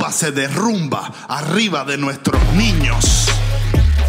Cuba 0.00 0.12
se 0.12 0.32
derrumba 0.32 1.12
arriba 1.28 1.84
de 1.84 1.98
nuestros 1.98 2.42
niños. 2.54 3.26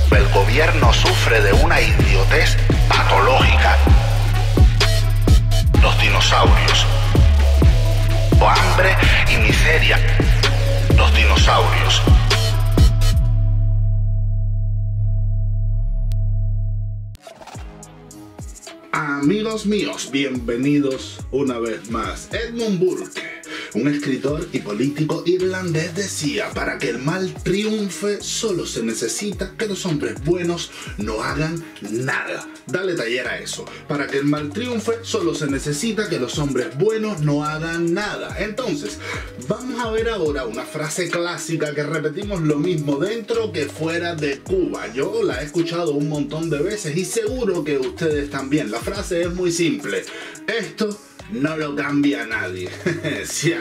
El 0.09 0.25
gobierno 0.29 0.93
sufre 0.93 1.41
de 1.41 1.51
una 1.51 1.81
idiotez 1.81 2.55
patológica. 2.87 3.78
Los 5.81 6.01
dinosaurios. 6.01 6.85
O 8.39 8.47
hambre 8.47 8.96
y 9.33 9.41
miseria. 9.46 9.99
Los 10.96 11.13
dinosaurios. 11.13 12.02
Amigos 18.94 19.66
míos, 19.66 20.10
bienvenidos 20.10 21.20
una 21.32 21.60
vez 21.60 21.92
más. 21.92 22.30
Edmund 22.32 22.80
Burke, 22.80 23.30
un 23.73 23.88
escritor 23.88 24.47
y 24.51 24.59
político 24.59 25.23
irlandés, 25.25 25.95
decía, 25.95 26.49
para 26.53 26.77
que 26.77 26.89
el 26.89 26.99
mal 26.99 27.34
triunfe 27.43 28.21
solo 28.21 28.66
se 28.66 28.84
necesita 28.84 29.53
que 29.57 29.67
los 29.67 29.85
hombres 29.85 30.23
buenos 30.23 30.71
no 30.98 31.21
hagan 31.21 31.63
nada. 31.89 32.48
Dale 32.67 32.95
taller 32.95 33.27
a 33.27 33.39
eso. 33.39 33.65
Para 33.88 34.07
que 34.07 34.17
el 34.17 34.26
mal 34.26 34.49
triunfe 34.49 34.99
solo 35.03 35.34
se 35.34 35.48
necesita 35.48 36.09
que 36.09 36.20
los 36.20 36.38
hombres 36.39 36.77
buenos 36.77 37.21
no 37.21 37.43
hagan 37.43 37.93
nada. 37.93 38.38
Entonces, 38.39 38.99
vamos 39.48 39.79
a 39.79 39.91
ver 39.91 40.09
ahora 40.09 40.45
una 40.45 40.63
frase 40.63 41.09
clásica 41.09 41.73
que 41.73 41.84
repetimos 41.84 42.41
lo 42.41 42.57
mismo 42.57 42.98
dentro 42.98 43.51
que 43.51 43.65
fuera 43.65 44.15
de 44.15 44.40
Cuba. 44.40 44.91
Yo 44.93 45.23
la 45.23 45.41
he 45.41 45.45
escuchado 45.45 45.93
un 45.93 46.09
montón 46.09 46.49
de 46.49 46.59
veces 46.59 46.95
y 46.95 47.05
seguro 47.05 47.63
que 47.63 47.77
ustedes 47.77 48.29
también. 48.29 48.71
La 48.71 48.79
frase 48.79 49.21
es 49.21 49.34
muy 49.34 49.51
simple. 49.51 50.03
Esto 50.48 50.98
no 51.31 51.58
lo 51.58 51.76
cambia 51.76 52.26
nadie. 52.26 52.70
si 53.26 53.53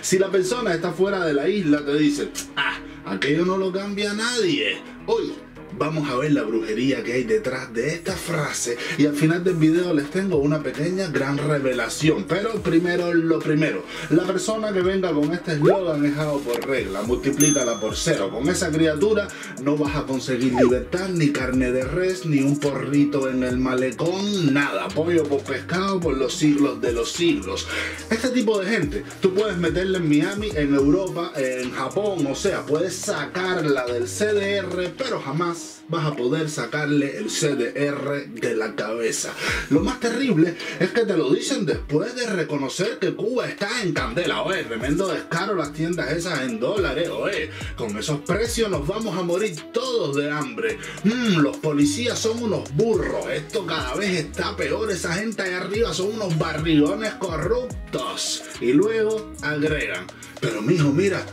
Si 0.00 0.18
la 0.18 0.30
persona 0.30 0.74
está 0.74 0.92
fuera 0.92 1.24
de 1.24 1.34
la 1.34 1.48
isla, 1.48 1.84
te 1.84 1.96
dice, 1.96 2.30
ah, 2.56 2.78
aquello 3.06 3.44
no 3.44 3.56
lo 3.56 3.72
cambia 3.72 4.12
nadie. 4.12 4.80
Hoy 5.06 5.32
vamos 5.78 6.10
a 6.10 6.16
ver 6.16 6.32
la 6.32 6.42
brujería 6.42 7.02
que 7.02 7.12
hay 7.14 7.24
detrás 7.24 7.72
de 7.72 7.94
esta 7.94 8.12
frase 8.12 8.76
y 8.98 9.06
al 9.06 9.14
final 9.14 9.44
del 9.44 9.54
video 9.54 9.94
les 9.94 10.10
tengo 10.10 10.36
una 10.38 10.62
pequeña 10.62 11.08
gran 11.08 11.38
revelación. 11.38 12.24
Pero 12.28 12.54
primero 12.62 13.14
lo 13.14 13.38
primero, 13.38 13.84
la 14.10 14.24
persona 14.24 14.72
que 14.72 14.82
venga 14.82 15.12
con 15.12 15.32
este 15.32 15.52
eslogan 15.52 16.04
es 16.04 16.14
por 16.44 16.66
regla, 16.66 17.02
multiplícala 17.02 17.80
por 17.80 17.96
cero. 17.96 18.30
Con 18.30 18.48
esa 18.48 18.70
criatura 18.70 19.28
no 19.62 19.76
vas 19.76 19.96
a 19.96 20.02
conseguir 20.04 20.54
libertad, 20.54 21.08
ni 21.08 21.30
carne 21.30 21.70
de 21.70 21.84
res, 21.84 22.26
ni 22.26 22.40
un 22.40 22.58
porrito 22.58 23.28
en 23.28 23.44
el 23.44 23.58
malecón, 23.58 24.52
nada. 24.52 24.88
Pollo 24.88 25.24
por 25.24 25.42
pescado 25.42 26.00
por 26.00 26.16
los 26.16 26.34
siglos 26.34 26.80
de 26.80 26.92
los 26.92 27.12
siglos. 27.12 27.66
Este 28.10 28.28
tipo 28.30 28.58
de 28.58 28.66
gente, 28.66 29.04
tú 29.20 29.34
puedes 29.34 29.56
meterla 29.58 29.98
en 29.98 30.08
Miami, 30.08 30.50
en 30.54 30.74
Europa, 30.74 31.32
en 31.36 31.70
Japón, 31.72 32.26
o 32.26 32.34
sea, 32.34 32.64
puedes 32.66 32.94
sacarla 32.96 33.86
del 33.86 34.04
CDR, 34.04 34.92
pero 34.96 35.20
jamás 35.20 35.67
vas 35.88 36.06
a 36.06 36.14
poder 36.14 36.50
sacarle 36.50 37.16
el 37.16 37.26
CDR 37.28 38.26
de 38.28 38.54
la 38.54 38.74
cabeza. 38.74 39.32
Lo 39.70 39.80
más 39.80 40.00
terrible 40.00 40.54
es 40.78 40.90
que 40.90 41.04
te 41.04 41.16
lo 41.16 41.30
dicen 41.30 41.64
después 41.64 42.14
de 42.14 42.26
reconocer 42.26 42.98
que 42.98 43.14
Cuba 43.14 43.48
está 43.48 43.82
en 43.82 43.92
candela. 43.92 44.42
Oye, 44.42 44.64
tremendo 44.64 45.08
descaro 45.08 45.54
las 45.54 45.72
tiendas 45.72 46.10
esas 46.12 46.42
en 46.42 46.60
dólares. 46.60 47.08
Oye, 47.08 47.50
con 47.76 47.96
esos 47.96 48.20
precios 48.20 48.70
nos 48.70 48.86
vamos 48.86 49.16
a 49.16 49.22
morir 49.22 49.56
todos 49.72 50.16
de 50.16 50.30
hambre. 50.30 50.78
Mm, 51.04 51.38
los 51.38 51.56
policías 51.56 52.18
son 52.18 52.42
unos 52.42 52.70
burros. 52.74 53.26
Esto 53.30 53.66
cada 53.66 53.94
vez 53.94 54.18
está 54.18 54.56
peor. 54.56 54.90
Esa 54.90 55.14
gente 55.14 55.42
ahí 55.42 55.54
arriba 55.54 55.94
son 55.94 56.14
unos 56.14 56.36
barrigones 56.38 57.14
corruptos. 57.14 58.42
Y 58.60 58.72
luego 58.72 59.32
agregan. 59.42 60.06
Pero 60.40 60.62
mijo, 60.62 60.92
mira, 60.92 61.24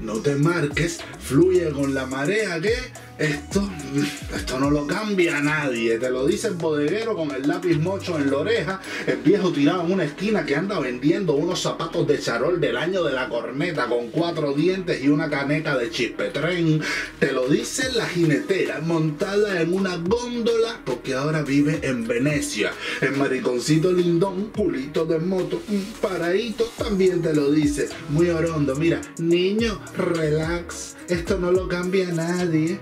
no 0.00 0.14
te 0.14 0.34
marques, 0.34 1.00
fluye 1.20 1.70
con 1.70 1.94
la 1.94 2.06
marea 2.06 2.60
que 2.60 2.74
esto, 3.18 3.68
esto 4.34 4.58
no 4.58 4.70
lo 4.70 4.86
cambia 4.86 5.38
a 5.38 5.40
nadie. 5.40 5.98
Te 5.98 6.10
lo 6.10 6.26
dice 6.26 6.48
el 6.48 6.54
bodeguero 6.54 7.14
con 7.14 7.30
el 7.30 7.46
lápiz 7.46 7.76
mocho 7.76 8.18
en 8.18 8.30
la 8.30 8.38
oreja. 8.38 8.80
El 9.06 9.18
viejo 9.18 9.52
tirado 9.52 9.84
en 9.84 9.92
una 9.92 10.04
esquina 10.04 10.44
que 10.44 10.56
anda 10.56 10.80
vendiendo 10.80 11.34
unos 11.34 11.60
zapatos 11.60 12.06
de 12.08 12.18
charol 12.18 12.60
del 12.60 12.76
año 12.76 13.04
de 13.04 13.12
la 13.12 13.28
corneta 13.28 13.86
con 13.86 14.08
cuatro 14.08 14.52
dientes 14.52 15.02
y 15.02 15.08
una 15.08 15.30
caneca 15.30 15.76
de 15.76 15.90
chispetren. 15.90 16.82
Te 17.18 17.32
lo 17.32 17.48
dice 17.48 17.92
la 17.92 18.06
jinetera 18.06 18.80
montada 18.80 19.60
en 19.60 19.72
una 19.72 19.96
góndola 19.96 20.80
porque 20.84 21.14
ahora 21.14 21.42
vive 21.42 21.80
en 21.82 22.06
Venecia. 22.06 22.72
El 23.00 23.12
mariconcito 23.12 23.92
lindón, 23.92 24.50
culito 24.50 25.06
de 25.06 25.18
moto, 25.18 25.62
un 25.68 25.84
paradito 26.00 26.68
también 26.76 27.22
te 27.22 27.32
lo 27.32 27.50
dice. 27.50 27.88
Muy 28.08 28.30
orondo. 28.30 28.74
Mira, 28.74 29.00
niño, 29.18 29.80
relax. 29.96 30.96
Esto 31.08 31.38
no 31.38 31.52
lo 31.52 31.68
cambia 31.68 32.08
a 32.08 32.12
nadie. 32.12 32.80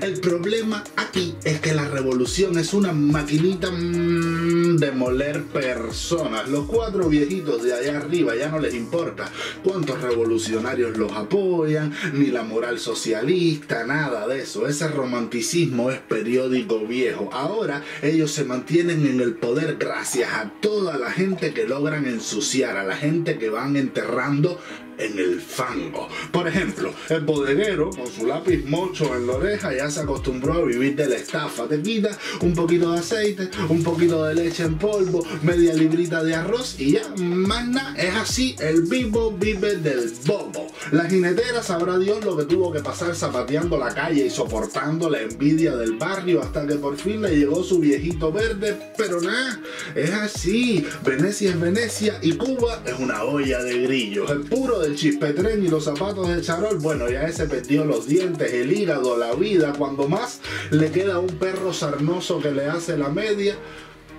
El 0.00 0.20
problema 0.20 0.84
aquí 0.96 1.34
es 1.44 1.60
que 1.60 1.72
la 1.72 1.88
revolución 1.88 2.58
es 2.58 2.74
una 2.74 2.92
maquinita 2.92 3.70
mm, 3.70 4.76
de 4.76 4.92
moler 4.92 5.44
personas. 5.44 6.48
Los 6.48 6.66
cuatro 6.66 7.08
viejitos 7.08 7.62
de 7.62 7.72
allá 7.72 7.98
arriba 7.98 8.36
ya 8.36 8.50
no 8.50 8.58
les 8.58 8.74
importa 8.74 9.30
cuántos 9.62 10.02
revolucionarios 10.02 10.98
los 10.98 11.12
apoyan, 11.12 11.94
ni 12.12 12.26
la 12.26 12.42
moral 12.42 12.78
socialista, 12.78 13.86
nada 13.86 14.28
de 14.28 14.42
eso. 14.42 14.68
Ese 14.68 14.88
romanticismo 14.88 15.90
es 15.90 16.00
periódico 16.00 16.80
viejo. 16.80 17.30
Ahora 17.32 17.82
ellos 18.02 18.30
se 18.30 18.44
mantienen 18.44 19.06
en 19.06 19.20
el 19.20 19.34
poder 19.34 19.76
gracias 19.78 20.34
a 20.34 20.50
toda 20.60 20.98
la 20.98 21.12
gente 21.12 21.54
que 21.54 21.66
logran 21.66 22.06
ensuciar, 22.06 22.76
a 22.76 22.84
la 22.84 22.96
gente 22.96 23.38
que 23.38 23.48
van 23.48 23.76
enterrando 23.76 24.60
en 24.98 25.18
el 25.18 25.40
fango. 25.40 26.08
Por 26.32 26.48
ejemplo, 26.48 26.92
el 27.08 27.20
bodeguero 27.20 27.90
con 27.90 28.06
su 28.06 28.26
lápiz 28.26 28.64
mocho 28.64 29.14
en 29.14 29.26
la 29.26 29.34
oreja 29.34 29.74
ya 29.74 29.90
se 29.90 30.00
acostumbró 30.00 30.54
a 30.54 30.64
vivir 30.64 30.96
de 30.96 31.08
la 31.08 31.16
estafa. 31.16 31.66
Te 31.66 31.80
quita 31.80 32.16
un 32.40 32.54
poquito 32.54 32.92
de 32.92 32.98
aceite, 32.98 33.50
un 33.68 33.82
poquito 33.82 34.24
de 34.24 34.34
leche 34.34 34.64
en 34.64 34.78
polvo, 34.78 35.24
media 35.42 35.74
librita 35.74 36.22
de 36.22 36.34
arroz 36.34 36.76
y 36.78 36.92
ya, 36.92 37.02
mana, 37.16 37.94
es 37.98 38.14
así, 38.14 38.56
el 38.60 38.82
vivo 38.82 39.32
vive 39.32 39.76
del 39.76 40.12
bobo. 40.26 40.66
La 40.92 41.04
jinetera 41.04 41.62
sabrá 41.62 41.98
Dios 41.98 42.24
lo 42.24 42.36
que 42.36 42.44
tuvo 42.44 42.72
que 42.72 42.80
pasar 42.80 43.14
zapateando 43.14 43.78
la 43.78 43.94
calle 43.94 44.26
y 44.26 44.30
soportando 44.30 45.08
la 45.08 45.20
envidia 45.20 45.76
del 45.76 45.96
barrio 45.96 46.42
hasta 46.42 46.66
que 46.66 46.74
por 46.74 46.96
fin 46.96 47.22
le 47.22 47.36
llegó 47.36 47.62
su 47.62 47.78
viejito 47.78 48.32
verde, 48.32 48.92
pero 48.96 49.20
nada, 49.20 49.60
es 49.94 50.10
así. 50.12 50.86
Venecia 51.04 51.50
es 51.50 51.60
Venecia 51.60 52.18
y 52.22 52.32
Cuba 52.32 52.82
es 52.86 52.98
una 52.98 53.24
olla 53.24 53.62
de 53.62 53.78
grillos. 53.80 54.30
El 54.30 54.40
puro 54.40 54.80
del 54.84 54.96
chispetren 54.96 55.64
y 55.64 55.68
los 55.68 55.84
zapatos 55.84 56.28
de 56.28 56.42
charol, 56.42 56.78
bueno, 56.78 57.08
ya 57.08 57.22
ese 57.22 57.46
perdió 57.46 57.84
los 57.84 58.06
dientes, 58.06 58.52
el 58.52 58.72
hígado, 58.72 59.16
la 59.16 59.34
vida, 59.34 59.72
cuando 59.76 60.08
más 60.08 60.40
le 60.70 60.90
queda 60.90 61.18
un 61.18 61.38
perro 61.38 61.72
sarnoso 61.72 62.40
que 62.40 62.52
le 62.52 62.66
hace 62.66 62.96
la 62.96 63.08
media. 63.08 63.56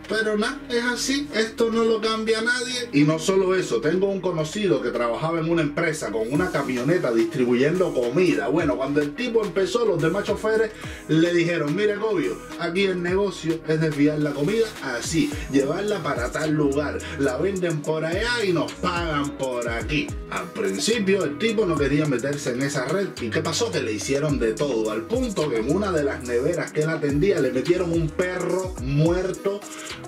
Pero 0.07 0.37
nada, 0.37 0.59
es 0.69 0.83
así, 0.83 1.27
esto 1.33 1.71
no 1.71 1.83
lo 1.83 1.99
cambia 1.99 2.41
nadie. 2.41 2.89
Y 2.93 3.03
no 3.03 3.17
solo 3.17 3.55
eso, 3.55 3.81
tengo 3.81 4.07
un 4.07 4.21
conocido 4.21 4.81
que 4.81 4.91
trabajaba 4.91 5.39
en 5.39 5.49
una 5.49 5.63
empresa 5.63 6.11
con 6.11 6.31
una 6.31 6.51
camioneta 6.51 7.11
distribuyendo 7.11 7.93
comida. 7.93 8.47
Bueno, 8.47 8.77
cuando 8.77 9.01
el 9.01 9.15
tipo 9.15 9.43
empezó, 9.43 9.85
los 9.85 10.01
demás 10.01 10.25
choferes 10.25 10.71
le 11.07 11.33
dijeron, 11.33 11.75
mire 11.75 11.95
Gobio, 11.95 12.37
aquí 12.59 12.83
el 12.83 13.01
negocio 13.01 13.59
es 13.67 13.81
desviar 13.81 14.19
la 14.19 14.31
comida 14.31 14.65
así, 14.83 15.31
llevarla 15.51 16.03
para 16.03 16.31
tal 16.31 16.51
lugar, 16.51 16.99
la 17.17 17.37
venden 17.37 17.81
por 17.81 18.05
allá 18.05 18.43
y 18.43 18.53
nos 18.53 18.71
pagan 18.73 19.31
por 19.37 19.67
aquí. 19.67 20.07
Al 20.29 20.51
principio 20.51 21.23
el 21.23 21.37
tipo 21.37 21.65
no 21.65 21.75
quería 21.75 22.05
meterse 22.05 22.51
en 22.51 22.61
esa 22.61 22.85
red 22.85 23.07
y 23.21 23.29
¿qué 23.29 23.41
pasó? 23.41 23.71
Que 23.71 23.81
le 23.81 23.93
hicieron 23.93 24.39
de 24.39 24.53
todo, 24.53 24.91
al 24.91 25.03
punto 25.03 25.49
que 25.49 25.57
en 25.57 25.75
una 25.75 25.91
de 25.91 26.03
las 26.03 26.23
neveras 26.23 26.71
que 26.71 26.81
él 26.81 26.89
atendía 26.89 27.39
le 27.39 27.51
metieron 27.51 27.91
un 27.91 28.09
perro 28.09 28.73
muerto 28.81 29.59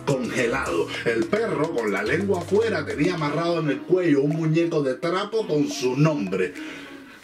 congelado. 0.05 0.87
El 1.05 1.25
perro, 1.25 1.71
con 1.71 1.91
la 1.91 2.03
lengua 2.03 2.39
afuera, 2.39 2.85
tenía 2.85 3.15
amarrado 3.15 3.59
en 3.59 3.69
el 3.69 3.81
cuello 3.81 4.21
un 4.21 4.35
muñeco 4.35 4.81
de 4.81 4.95
trapo 4.95 5.47
con 5.47 5.69
su 5.69 5.95
nombre. 5.95 6.53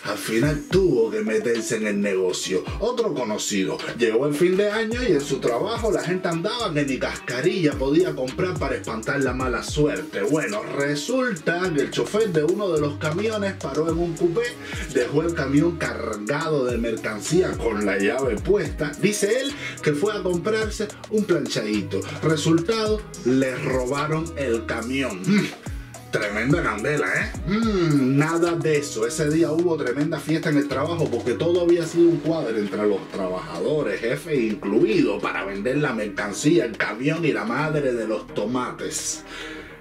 Al 0.04 0.18
final 0.18 0.64
tuvo 0.70 1.10
que 1.10 1.22
meterse 1.22 1.78
en 1.78 1.88
el 1.88 2.02
negocio. 2.02 2.64
Otro 2.80 3.14
conocido. 3.14 3.78
Llegó 3.98 4.28
el 4.28 4.34
fin 4.34 4.58
de 4.58 4.70
año 4.70 5.02
y 5.02 5.14
en 5.14 5.22
su 5.22 5.40
trabajo 5.40 5.92
la 5.92 6.04
gente 6.04 6.28
andaba 6.28 6.74
que 6.74 6.84
ni 6.84 6.98
cascarilla 6.98 7.72
podía 7.74 8.14
comprar 8.14 8.60
para 8.60 8.76
espantar 8.76 9.22
la 9.22 9.34
mala 9.34 9.64
suerte. 9.64 10.22
Bueno, 10.24 10.62
resulta 10.62 11.72
que 11.74 11.82
el 11.82 11.92
chofer 11.92 12.34
de 12.34 12.44
uno 12.44 12.70
de 12.70 12.82
los 12.82 12.98
camiones 12.98 13.54
paró 13.54 13.90
en 13.90 13.98
un 13.98 14.14
coupé, 14.16 14.54
dejó 14.94 15.22
el 15.22 15.34
camión 15.34 15.78
cargado 15.78 16.66
de 16.66 16.78
mercancía 16.78 17.52
con 17.52 17.86
la 17.86 17.98
llave 17.98 18.36
puesta. 18.36 18.92
Dice 19.02 19.40
él 19.40 19.54
que 19.82 19.94
fue 19.94 20.14
a 20.14 20.22
comprarse 20.22 20.88
un 21.12 21.24
planchadito. 21.24 22.02
Resultado, 22.22 23.02
le 23.26 23.56
robaron 23.56 24.26
el 24.38 24.66
camión. 24.66 25.22
Tremenda 26.13 26.62
candela, 26.62 27.07
¿eh? 27.07 27.31
Mm, 27.48 28.18
nada 28.19 28.51
de 28.51 28.77
eso. 28.77 29.07
Ese 29.07 29.31
día 29.31 29.51
hubo 29.51 29.75
tremenda 29.77 30.19
fiesta 30.19 30.51
en 30.51 30.60
el 30.60 30.68
trabajo 30.68 31.10
porque 31.10 31.33
todo 31.33 31.62
había 31.62 31.88
sido 31.88 32.07
un 32.07 32.18
cuadro 32.18 32.56
entre 32.56 32.86
los 32.86 33.10
trabajadores, 33.10 34.00
jefe 34.00 34.36
incluido, 34.36 35.18
para 35.19 35.44
vender 35.44 35.77
la 35.77 35.92
mercancía, 35.92 36.65
el 36.65 36.77
camión 36.77 37.25
y 37.25 37.33
la 37.33 37.45
madre 37.45 37.94
de 37.94 38.07
los 38.07 38.27
tomates. 38.27 39.24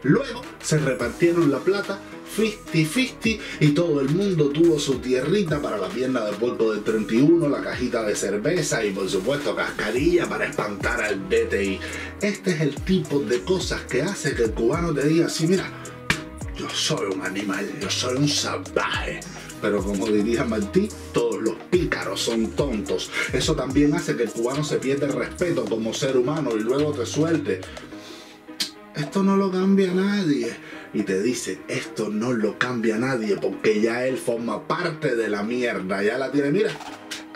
Luego 0.05 0.41
se 0.63 0.79
repartieron 0.79 1.51
la 1.51 1.59
plata 1.59 1.99
50-50 2.35 3.39
y 3.61 3.69
todo 3.69 4.01
el 4.01 4.09
mundo 4.09 4.49
tuvo 4.49 4.79
su 4.79 5.01
tierrita 5.01 5.61
para 5.61 5.77
la 5.77 5.89
pierna 5.89 6.25
de 6.25 6.33
puerco 6.33 6.73
del 6.73 6.83
31, 6.83 7.47
la 7.47 7.61
cajita 7.61 8.03
de 8.05 8.17
cerveza 8.17 8.83
y 8.83 8.91
por 8.93 9.09
supuesto 9.09 9.55
cascarilla 9.55 10.27
para 10.27 10.47
espantar 10.47 11.03
al 11.03 11.29
DTI. 11.29 11.79
Este 12.23 12.53
es 12.53 12.61
el 12.63 12.75
tipo 12.77 13.21
de 13.21 13.43
cosas 13.43 13.83
que 13.83 14.01
hace 14.01 14.35
que 14.35 14.45
el 14.45 14.53
cubano 14.53 14.95
te 14.95 15.07
diga, 15.07 15.29
sí, 15.29 15.47
mira, 15.47 15.71
yo 16.63 16.69
soy 16.71 17.13
un 17.13 17.23
animal, 17.23 17.69
yo 17.81 17.91
soy 17.91 18.17
un 18.17 18.29
salvaje. 18.29 19.21
Pero 19.61 19.83
como 19.83 20.07
diría 20.07 20.45
Martí, 20.45 20.89
todos 21.13 21.43
los 21.43 21.55
pícaros 21.71 22.21
son 22.21 22.51
tontos. 22.53 23.11
Eso 23.33 23.57
también 23.57 23.95
hace 23.95 24.17
que 24.17 24.25
el 24.25 24.31
cubano 24.31 24.63
se 24.63 24.79
pierda 24.79 25.07
el 25.07 25.13
respeto 25.13 25.65
como 25.65 25.93
ser 25.93 26.17
humano 26.17 26.51
y 26.57 26.61
luego 26.61 26.93
te 26.93 27.05
suelte. 27.05 27.61
Esto 28.95 29.23
no 29.23 29.37
lo 29.37 29.51
cambia 29.51 29.93
nadie. 29.93 30.53
Y 30.95 31.03
te 31.03 31.23
dice, 31.23 31.61
esto 31.69 32.11
no 32.11 32.33
lo 32.33 32.59
cambia 32.59 32.99
nadie 32.99 33.37
porque 33.37 33.81
ya 33.81 34.07
él 34.07 34.19
forma 34.19 34.69
parte 34.69 35.17
de 35.17 35.29
la 35.29 35.43
mierda. 35.43 36.03
Ya 36.03 36.19
la 36.19 36.31
tiene, 36.31 36.51
mira, 36.51 36.71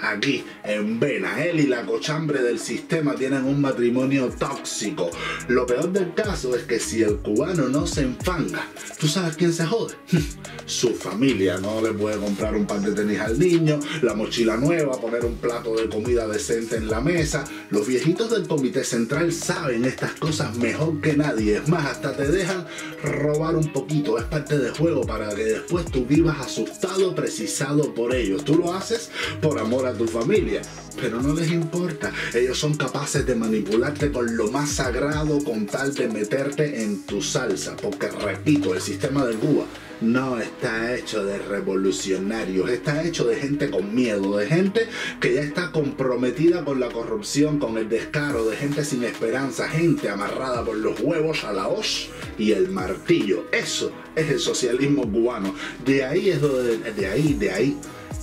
aquí 0.01 0.45
en 0.65 0.99
Vena. 0.99 1.45
Él 1.45 1.61
y 1.61 1.67
la 1.67 1.85
cochambre 1.85 2.43
del 2.43 2.59
sistema 2.59 3.15
tienen 3.15 3.45
un 3.45 3.61
matrimonio 3.61 4.31
tóxico. 4.31 5.11
Lo 5.49 5.67
peor 5.67 5.93
del 5.93 6.15
caso 6.15 6.55
es 6.57 6.65
que 6.65 6.79
si 6.81 7.03
el 7.03 7.17
cubano 7.17 7.69
no 7.69 7.87
se 7.87 8.03
enfanga, 8.03 8.67
¿tú 8.99 9.09
sabes 9.09 9.37
quién 9.37 9.53
se 9.53 9.67
jode? 9.67 9.95
Su 10.67 10.95
familia 10.95 11.59
no 11.59 11.81
le 11.81 11.93
puede 11.93 12.19
comprar 12.19 12.57
un 12.57 12.67
par 12.67 12.81
de 12.81 12.93
tenis 12.93 13.21
al 13.21 13.39
niño, 13.39 13.79
la 14.03 14.15
mochila 14.15 14.57
nueva, 14.57 15.01
poner 15.01 15.25
un 15.25 15.37
plato 15.37 15.77
de 15.77 15.89
comida 15.89 16.27
decente 16.27 16.77
en 16.77 16.89
la 16.89 17.01
mesa. 17.01 17.45
Los 17.71 17.87
viejitos 17.87 18.31
del 18.31 18.49
comité 18.49 18.83
central 18.83 19.33
saben 19.33 19.85
estas 19.85 20.13
cosas 20.13 20.57
mejor 20.57 21.01
que 21.01 21.17
nadie. 21.17 21.59
Es 21.59 21.69
más, 21.69 21.87
hasta 21.87 22.17
te 22.17 22.27
dejan 22.27 22.67
robar 23.03 23.57
un 23.57 23.73
poquito. 23.73 24.19
Es 24.19 24.25
parte 24.25 24.59
del 24.59 24.73
juego 24.73 25.03
para 25.03 25.35
que 25.35 25.45
después 25.45 25.85
tú 25.87 26.05
vivas 26.05 26.39
asustado, 26.41 27.15
precisado 27.15 27.95
por 27.95 28.15
ellos. 28.15 28.45
Tú 28.45 28.57
lo 28.57 28.75
haces 28.75 29.11
por 29.41 29.59
amor 29.59 29.87
a 29.87 29.95
tu 29.97 30.07
familia, 30.07 30.63
pero 31.01 31.21
no 31.21 31.35
les 31.35 31.51
importa. 31.51 32.13
Ellos 32.35 32.59
son 32.59 32.75
capaces 32.75 33.27
de 33.27 33.35
manipularte 33.35 34.11
con 34.11 34.37
lo 34.37 34.51
más 34.51 34.71
sagrado 34.71 35.43
con 35.43 35.67
tal 35.67 35.95
de 35.95 36.09
meterte 36.09 36.83
en 36.83 37.03
tu 37.03 37.23
salsa. 37.23 37.77
Porque 37.77 38.09
repito, 38.09 38.75
el 38.75 38.81
sistema 38.81 39.25
de 39.25 39.35
Cuba 39.35 39.65
no 40.01 40.39
está 40.39 40.95
hecho 40.95 41.25
de 41.25 41.39
revolucionarios, 41.39 42.69
está 42.71 43.03
hecho 43.03 43.25
de 43.25 43.37
gente 43.37 43.71
con 43.71 43.95
miedo, 43.95 44.37
de 44.37 44.47
gente 44.47 44.89
que 45.21 45.35
ya 45.35 45.41
está 45.41 45.73
comprometida 45.73 46.65
con 46.65 46.81
la 46.81 46.89
corrupción, 46.89 47.59
con 47.59 47.79
el 47.79 47.89
descaro, 47.89 48.47
de 48.49 48.57
gente 48.57 48.85
sin 48.85 49.05
esperanza, 49.05 49.69
gente 49.69 50.09
amarrada 50.09 50.65
por 50.65 50.77
los 50.77 51.01
huevos 51.01 51.45
a 51.45 51.53
la 51.53 51.69
hoz 51.69 52.09
y 52.39 52.53
el 52.53 52.69
martillo. 52.69 53.47
Eso 53.53 53.93
es 54.15 54.31
el 54.31 54.41
socialismo 54.41 55.11
cubano. 55.11 55.55
De 55.85 56.05
ahí 56.05 56.31
es 56.31 56.41
donde, 56.41 56.79
de 56.93 57.07
ahí, 57.07 57.35
de 57.35 57.51
ahí 57.51 57.77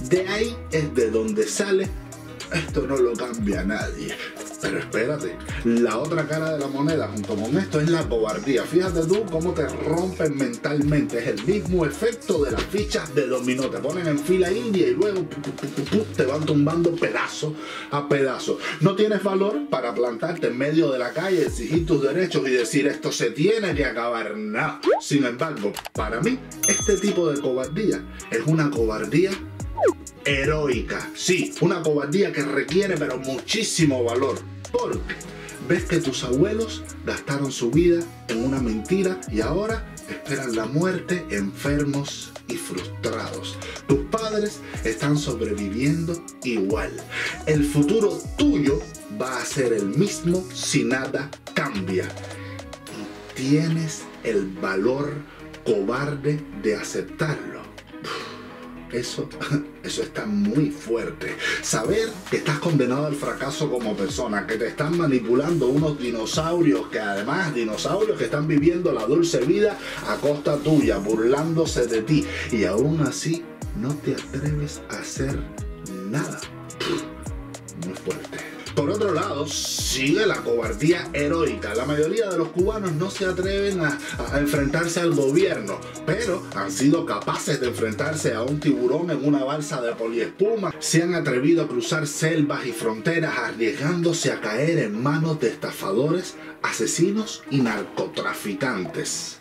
de 0.10 0.28
ahí 0.28 0.58
es 0.72 0.94
de 0.96 1.10
donde 1.12 1.48
sale, 1.48 1.90
esto 2.54 2.86
no 2.88 2.98
lo 2.98 3.14
cambia 3.14 3.64
nadie. 3.64 4.16
Pero 4.64 4.80
espérate, 4.80 5.36
la 5.66 5.98
otra 5.98 6.26
cara 6.26 6.54
de 6.54 6.60
la 6.60 6.68
moneda 6.68 7.10
junto 7.10 7.36
con 7.36 7.58
esto 7.58 7.82
es 7.82 7.90
la 7.90 8.08
cobardía. 8.08 8.64
Fíjate 8.64 9.02
tú 9.02 9.26
cómo 9.30 9.52
te 9.52 9.68
rompen 9.68 10.38
mentalmente. 10.38 11.20
Es 11.20 11.28
el 11.28 11.46
mismo 11.46 11.86
efecto 11.86 12.46
de 12.46 12.52
las 12.52 12.64
fichas 12.64 13.14
de 13.14 13.28
dominó. 13.28 13.70
Te 13.70 13.80
ponen 13.80 14.08
en 14.08 14.18
fila 14.18 14.54
india 14.54 14.88
y 14.88 14.94
luego 14.94 15.26
te 16.16 16.26
van 16.26 16.46
tumbando 16.46 16.96
pedazo 16.96 17.54
a 17.92 18.08
pedazo. 18.08 18.58
No 18.80 18.96
tienes 18.96 19.22
valor 19.22 19.68
para 19.70 19.94
plantarte 19.94 20.48
en 20.48 20.58
medio 20.58 20.94
de 20.94 21.00
la 21.00 21.12
calle, 21.12 21.44
exigir 21.44 21.86
tus 21.86 22.02
derechos 22.02 22.48
y 22.48 22.52
decir 22.52 22.88
esto 22.88 23.12
se 23.12 23.32
tiene 23.32 23.76
que 23.76 23.84
acabar. 23.84 24.38
No. 24.38 24.80
Sin 25.02 25.26
embargo, 25.26 25.74
para 25.92 26.22
mí, 26.22 26.40
este 26.70 26.96
tipo 26.96 27.30
de 27.30 27.42
cobardía 27.42 28.02
es 28.32 28.40
una 28.46 28.72
cobardía 28.72 29.32
heroica. 30.26 31.10
Sí, 31.16 31.54
una 31.62 31.82
cobardía 31.82 32.32
que 32.32 32.44
requiere 32.44 32.98
pero 32.98 33.18
muchísimo 33.18 34.04
valor. 34.04 34.40
Porque 34.72 35.00
ves 35.68 35.86
que 35.86 36.00
tus 36.00 36.24
abuelos 36.24 36.84
gastaron 37.06 37.52
su 37.52 37.72
vida 37.72 38.04
en 38.28 38.44
una 38.44 38.60
mentira 38.60 39.20
y 39.32 39.42
ahora 39.42 39.86
esperan 40.10 40.56
la 40.56 40.66
muerte 40.66 41.26
enfermos 41.30 42.32
y 42.48 42.56
frustrados. 42.56 43.58
Tus 43.88 44.00
padres 44.06 44.60
están 44.84 45.18
sobreviviendo 45.18 46.22
igual. 46.44 46.92
El 47.46 47.64
futuro 47.66 48.20
tuyo 48.38 48.82
va 49.22 49.38
a 49.38 49.46
ser 49.46 49.74
el 49.74 49.86
mismo 49.86 50.44
si 50.54 50.84
nada 50.84 51.30
cambia. 51.54 52.06
Y 53.36 53.36
tienes 53.36 54.04
el 54.24 54.48
valor 54.48 55.14
cobarde 55.66 56.40
de 56.62 56.76
aceptarlo. 56.76 57.73
Eso, 58.94 59.28
eso 59.84 60.04
está 60.04 60.26
muy 60.26 60.70
fuerte. 60.70 61.36
Saber 61.62 62.10
que 62.30 62.38
estás 62.38 62.60
condenado 62.60 63.08
al 63.08 63.16
fracaso 63.16 63.70
como 63.70 63.98
persona, 63.98 64.46
que 64.46 64.56
te 64.56 64.68
están 64.68 64.98
manipulando 64.98 65.68
unos 65.68 65.98
dinosaurios, 65.98 66.88
que 66.90 67.00
además 67.00 67.56
dinosaurios 67.56 68.18
que 68.18 68.26
están 68.26 68.48
viviendo 68.48 68.92
la 68.92 69.06
dulce 69.06 69.40
vida 69.40 69.78
a 70.08 70.16
costa 70.18 70.58
tuya, 70.58 70.98
burlándose 70.98 71.88
de 71.88 72.04
ti, 72.04 72.26
y 72.52 72.66
aún 72.66 73.02
así 73.02 73.44
no 73.82 73.96
te 73.96 74.14
atreves 74.14 74.82
a 74.90 75.00
hacer 75.00 75.40
nada. 76.10 76.40
Sigue 79.48 80.26
la 80.26 80.38
cobardía 80.38 81.10
heroica. 81.14 81.76
La 81.76 81.86
mayoría 81.86 82.30
de 82.30 82.38
los 82.38 82.50
cubanos 82.50 82.94
no 82.94 83.10
se 83.10 83.26
atreven 83.26 83.82
a, 83.82 83.98
a, 84.32 84.40
enfrentarse 84.40 85.00
al 85.00 85.14
gobierno, 85.14 85.80
pero 86.06 86.44
han 86.56 86.72
sido 86.72 87.06
capaces 87.06 87.60
de 87.60 87.68
enfrentarse 87.68 88.34
a 88.34 88.42
un 88.42 88.60
tiburón 88.60 89.12
en 89.12 89.26
una 89.26 89.44
balsa 89.44 89.82
de 89.82 89.94
poliespuma. 89.94 90.74
Se 90.80 91.04
han 91.04 91.16
atrevido 91.16 91.64
a 91.64 91.68
cruzar 91.68 92.08
selvas 92.08 92.66
y 92.66 92.72
fronteras 92.72 93.38
arriesgándose 93.38 94.32
a 94.32 94.42
caer 94.42 94.80
en 94.80 95.02
manos 95.02 95.40
de 95.40 95.50
estafadores, 95.50 96.36
asesinos 96.62 97.44
y 97.50 97.60
narcotraficantes 97.62 99.40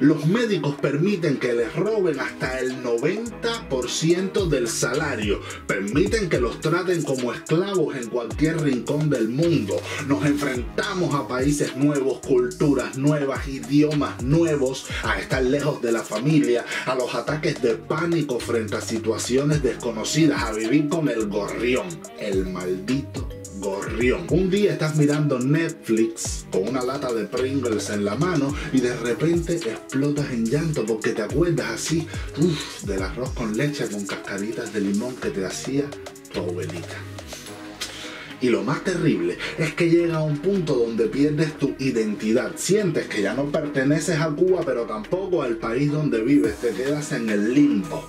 los 0.00 0.26
médicos 0.26 0.76
permiten 0.76 1.36
que 1.36 1.52
les 1.52 1.74
roben 1.76 2.18
hasta 2.18 2.58
el 2.58 2.82
90% 2.82 4.48
del 4.48 4.66
salario, 4.66 5.40
permiten 5.66 6.30
que 6.30 6.40
los 6.40 6.58
traten 6.60 7.02
como 7.02 7.32
esclavos 7.32 7.94
en 7.94 8.08
cualquier 8.08 8.62
rincón 8.62 9.10
del 9.10 9.28
mundo. 9.28 9.76
Nos 10.06 10.24
enfrentamos 10.24 11.14
a 11.14 11.28
países 11.28 11.76
nuevos, 11.76 12.20
culturas 12.20 12.96
nuevas, 12.96 13.46
idiomas 13.46 14.22
nuevos, 14.22 14.86
a 15.02 15.18
estar 15.20 15.42
lejos 15.42 15.82
de 15.82 15.92
la 15.92 16.02
familia, 16.02 16.64
a 16.86 16.94
los 16.94 17.14
ataques 17.14 17.60
de 17.60 17.74
pánico 17.74 18.40
frente 18.40 18.76
a 18.76 18.80
situaciones 18.80 19.62
desconocidas, 19.62 20.42
a 20.42 20.52
vivir 20.52 20.88
con 20.88 21.10
el 21.10 21.28
gorrión, 21.28 21.86
el 22.18 22.46
maldito 22.46 23.39
gorrión. 23.60 24.26
Un 24.30 24.50
día 24.50 24.72
estás 24.72 24.96
mirando 24.96 25.38
Netflix 25.38 26.46
con 26.50 26.68
una 26.68 26.82
lata 26.82 27.12
de 27.12 27.26
Pringles 27.26 27.90
en 27.90 28.04
la 28.04 28.16
mano 28.16 28.54
y 28.72 28.80
de 28.80 28.96
repente 28.96 29.56
explotas 29.56 30.30
en 30.30 30.46
llanto 30.46 30.84
porque 30.86 31.10
te 31.10 31.22
acuerdas 31.22 31.68
así 31.68 32.06
uf, 32.38 32.82
del 32.84 33.02
arroz 33.02 33.30
con 33.30 33.56
leche 33.56 33.86
con 33.88 34.06
cascaditas 34.06 34.72
de 34.72 34.80
limón 34.80 35.14
que 35.16 35.30
te 35.30 35.44
hacía 35.44 35.84
tu 36.32 36.40
abuelita. 36.40 36.96
Y 38.40 38.48
lo 38.48 38.62
más 38.62 38.82
terrible 38.82 39.36
es 39.58 39.74
que 39.74 39.90
llega 39.90 40.16
a 40.16 40.22
un 40.22 40.38
punto 40.38 40.74
donde 40.74 41.06
pierdes 41.06 41.58
tu 41.58 41.74
identidad. 41.78 42.52
Sientes 42.56 43.06
que 43.06 43.20
ya 43.20 43.34
no 43.34 43.52
perteneces 43.52 44.18
a 44.18 44.30
Cuba, 44.30 44.62
pero 44.64 44.84
tampoco 44.84 45.42
al 45.42 45.56
país 45.56 45.92
donde 45.92 46.22
vives. 46.22 46.56
Te 46.56 46.70
quedas 46.70 47.12
en 47.12 47.28
el 47.28 47.52
limbo 47.52 48.08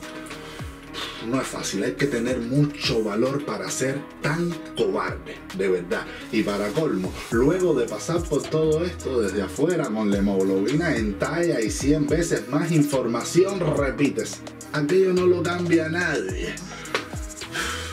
no 1.27 1.41
es 1.41 1.47
fácil, 1.47 1.83
hay 1.83 1.93
que 1.93 2.07
tener 2.07 2.39
mucho 2.39 3.03
valor 3.03 3.45
para 3.45 3.69
ser 3.69 3.99
tan 4.21 4.49
cobarde, 4.75 5.35
de 5.57 5.67
verdad. 5.67 6.05
Y 6.31 6.43
para 6.43 6.69
colmo, 6.69 7.11
luego 7.31 7.73
de 7.73 7.87
pasar 7.87 8.21
por 8.23 8.43
todo 8.43 8.83
esto 8.83 9.21
desde 9.21 9.41
afuera 9.41 9.85
con 9.85 10.09
la 10.09 10.17
hemoglobina 10.17 10.95
en 10.95 11.17
talla 11.17 11.61
y 11.61 11.69
100 11.69 12.07
veces 12.07 12.47
más 12.49 12.71
información, 12.71 13.59
repites, 13.77 14.39
aquello 14.73 15.13
no 15.13 15.25
lo 15.25 15.43
cambia 15.43 15.89
nadie 15.89 16.55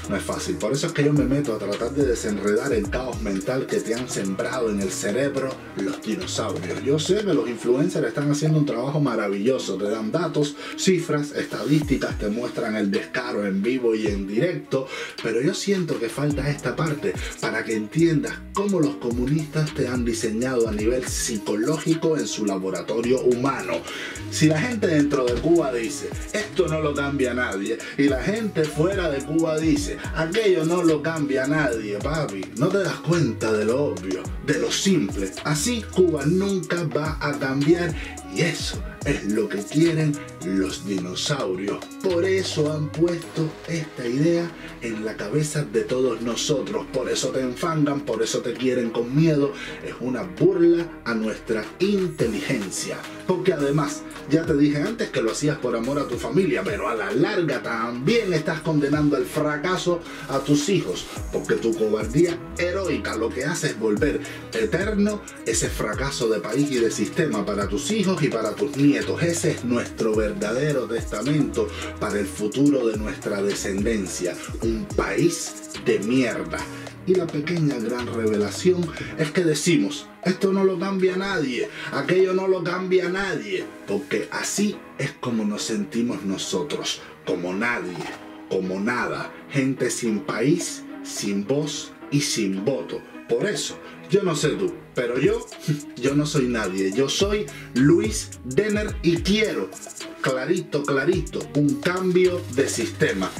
no 0.08 0.16
es 0.16 0.22
fácil. 0.22 0.56
Por 0.56 0.72
eso 0.72 0.86
es 0.86 0.92
que 0.92 1.04
yo 1.04 1.12
me 1.12 1.24
meto 1.24 1.54
a 1.54 1.58
tratar 1.58 1.90
de 1.92 2.06
desenredar 2.06 2.72
el 2.72 2.88
caos 2.88 3.20
mental 3.20 3.66
que 3.66 3.76
te 3.76 3.94
han 3.94 4.08
sembrado 4.08 4.70
en 4.70 4.80
el 4.80 4.90
cerebro 4.90 5.50
los 5.76 6.00
dinosaurios. 6.02 6.82
Yo 6.82 6.98
sé 6.98 7.24
que 7.24 7.34
los 7.34 7.48
influencers 7.48 8.06
están 8.06 8.30
haciendo 8.30 8.58
un 8.58 8.66
trabajo 8.66 9.00
maravilloso. 9.00 9.76
Te 9.76 9.90
dan 9.90 10.10
datos, 10.10 10.56
cifras, 10.76 11.32
estadísticas, 11.32 12.18
te 12.18 12.28
muestran 12.28 12.76
el 12.76 12.90
descaro 12.90 13.46
en 13.46 13.62
vivo 13.62 13.94
y 13.94 14.06
en 14.06 14.26
directo. 14.26 14.86
Pero 15.22 15.40
yo 15.40 15.54
siento 15.54 15.98
que 15.98 16.08
falta 16.08 16.48
esta 16.48 16.74
parte 16.74 17.12
para 17.40 17.64
que 17.64 17.74
entiendas 17.74 18.34
cómo 18.54 18.80
los 18.80 18.96
comunistas 18.96 19.74
te 19.74 19.88
han 19.88 20.04
diseñado 20.04 20.68
a 20.68 20.72
nivel 20.72 21.06
psicológico 21.06 22.16
en 22.16 22.26
su 22.26 22.46
laboratorio 22.46 23.20
humano. 23.20 23.74
Si 24.30 24.46
la 24.46 24.60
gente 24.60 24.86
dentro 24.86 25.24
de 25.24 25.34
Cuba 25.40 25.72
dice, 25.72 26.08
esto 26.32 26.66
no 26.68 26.80
lo 26.80 26.94
cambia 26.94 27.34
nadie, 27.34 27.78
y 27.96 28.04
la 28.04 28.22
gente 28.22 28.64
fuera 28.64 29.10
de 29.10 29.24
Cuba 29.24 29.58
dice, 29.58 29.97
aquello 30.14 30.64
no 30.64 30.82
lo 30.82 31.02
cambia 31.02 31.46
nadie, 31.46 31.98
papi. 31.98 32.42
No 32.56 32.68
te 32.68 32.78
das 32.78 32.96
cuenta 33.00 33.52
de 33.52 33.64
lo 33.64 33.84
obvio, 33.86 34.22
de 34.46 34.58
lo 34.58 34.70
simple. 34.70 35.30
Así 35.44 35.82
Cuba 35.94 36.24
nunca 36.26 36.84
va 36.84 37.16
a 37.20 37.38
cambiar 37.38 37.94
Y 38.34 38.42
eso 38.42 38.82
es 39.04 39.32
lo 39.32 39.48
que 39.48 39.58
quieren 39.58 40.12
los 40.44 40.86
dinosaurios. 40.86 41.78
Por 42.02 42.24
eso 42.24 42.72
han 42.72 42.88
puesto 42.90 43.50
esta 43.66 44.06
idea 44.06 44.50
en 44.82 45.04
la 45.04 45.16
cabeza 45.16 45.64
de 45.64 45.82
todos 45.82 46.20
nosotros. 46.20 46.86
Por 46.92 47.08
eso 47.08 47.30
te 47.30 47.40
enfangan, 47.40 48.02
por 48.02 48.22
eso 48.22 48.40
te 48.40 48.52
quieren 48.52 48.90
con 48.90 49.16
miedo. 49.16 49.52
Es 49.84 49.94
una 50.00 50.22
burla 50.22 50.86
a 51.04 51.14
nuestra 51.14 51.64
inteligencia. 51.78 52.98
Porque 53.28 53.52
además, 53.52 54.00
ya 54.30 54.46
te 54.46 54.56
dije 54.56 54.78
antes 54.78 55.10
que 55.10 55.20
lo 55.20 55.32
hacías 55.32 55.58
por 55.58 55.76
amor 55.76 55.98
a 55.98 56.08
tu 56.08 56.16
familia, 56.16 56.62
pero 56.64 56.88
a 56.88 56.94
la 56.94 57.12
larga 57.12 57.62
también 57.62 58.32
estás 58.32 58.62
condenando 58.62 59.18
el 59.18 59.26
fracaso 59.26 60.00
a 60.30 60.38
tus 60.38 60.70
hijos. 60.70 61.04
Porque 61.30 61.56
tu 61.56 61.76
cobardía 61.76 62.38
heroica 62.56 63.16
lo 63.16 63.28
que 63.28 63.44
hace 63.44 63.66
es 63.66 63.78
volver 63.78 64.22
eterno 64.54 65.20
ese 65.44 65.68
fracaso 65.68 66.30
de 66.30 66.40
país 66.40 66.70
y 66.70 66.76
de 66.76 66.90
sistema 66.90 67.44
para 67.44 67.68
tus 67.68 67.90
hijos 67.90 68.22
y 68.22 68.28
para 68.28 68.54
tus 68.54 68.78
nietos. 68.78 69.22
Ese 69.22 69.50
es 69.50 69.62
nuestro 69.62 70.16
verdadero 70.16 70.86
testamento 70.86 71.68
para 72.00 72.18
el 72.18 72.26
futuro 72.26 72.86
de 72.86 72.96
nuestra 72.96 73.42
descendencia. 73.42 74.34
Un 74.62 74.86
país 74.96 75.52
de 75.84 75.98
mierda. 75.98 76.60
Y 77.08 77.14
la 77.14 77.26
pequeña 77.26 77.78
gran 77.78 78.06
revelación 78.06 78.86
es 79.16 79.30
que 79.30 79.42
decimos, 79.42 80.06
esto 80.24 80.52
no 80.52 80.62
lo 80.62 80.78
cambia 80.78 81.16
nadie, 81.16 81.66
aquello 81.90 82.34
no 82.34 82.46
lo 82.46 82.62
cambia 82.62 83.08
nadie, 83.08 83.64
porque 83.86 84.28
así 84.30 84.76
es 84.98 85.12
como 85.12 85.46
nos 85.46 85.62
sentimos 85.62 86.22
nosotros, 86.24 87.00
como 87.24 87.54
nadie, 87.54 87.96
como 88.50 88.78
nada, 88.78 89.32
gente 89.48 89.88
sin 89.88 90.20
país, 90.20 90.84
sin 91.02 91.46
voz 91.46 91.92
y 92.10 92.20
sin 92.20 92.62
voto. 92.66 93.00
Por 93.26 93.46
eso, 93.46 93.78
yo 94.10 94.22
no 94.22 94.36
sé 94.36 94.50
tú, 94.50 94.74
pero 94.94 95.18
yo, 95.18 95.46
yo 95.96 96.14
no 96.14 96.26
soy 96.26 96.48
nadie. 96.48 96.92
Yo 96.92 97.08
soy 97.08 97.46
Luis 97.72 98.32
Denner 98.44 98.94
y 99.02 99.16
quiero, 99.22 99.70
clarito, 100.20 100.82
clarito, 100.82 101.40
un 101.54 101.80
cambio 101.80 102.42
de 102.54 102.68
sistema. 102.68 103.30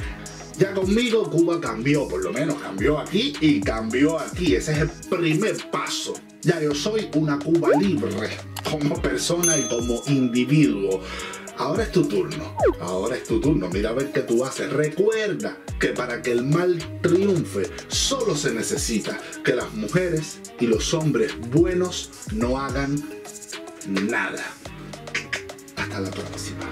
Ya 0.59 0.73
conmigo 0.73 1.29
Cuba 1.29 1.61
cambió, 1.61 2.05
por 2.05 2.21
lo 2.21 2.33
menos 2.33 2.55
cambió 2.61 2.99
aquí 2.99 3.33
y 3.39 3.61
cambió 3.61 4.19
aquí. 4.19 4.55
Ese 4.55 4.73
es 4.73 4.79
el 4.79 4.89
primer 5.09 5.55
paso. 5.71 6.15
Ya 6.41 6.61
yo 6.61 6.75
soy 6.75 7.09
una 7.15 7.39
Cuba 7.39 7.69
libre 7.79 8.29
como 8.69 9.01
persona 9.01 9.57
y 9.57 9.63
como 9.69 10.03
individuo. 10.07 10.99
Ahora 11.57 11.83
es 11.83 11.93
tu 11.93 12.05
turno. 12.05 12.57
Ahora 12.81 13.15
es 13.15 13.23
tu 13.23 13.39
turno. 13.39 13.69
Mira 13.69 13.91
a 13.91 13.93
ver 13.93 14.11
qué 14.11 14.19
tú 14.19 14.43
haces. 14.43 14.69
Recuerda 14.69 15.57
que 15.79 15.89
para 15.89 16.21
que 16.21 16.33
el 16.33 16.43
mal 16.43 16.77
triunfe 17.01 17.69
solo 17.87 18.35
se 18.35 18.53
necesita 18.53 19.17
que 19.45 19.55
las 19.55 19.73
mujeres 19.73 20.41
y 20.59 20.67
los 20.67 20.93
hombres 20.93 21.39
buenos 21.51 22.11
no 22.33 22.59
hagan 22.59 23.01
nada. 23.87 24.43
Hasta 25.77 26.01
la 26.01 26.11
próxima. 26.11 26.65